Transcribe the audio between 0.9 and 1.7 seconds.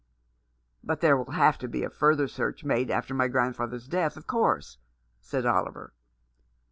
there will have to